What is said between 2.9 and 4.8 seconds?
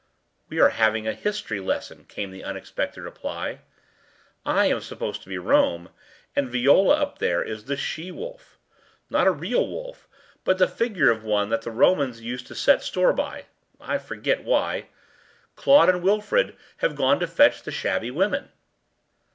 reply. “I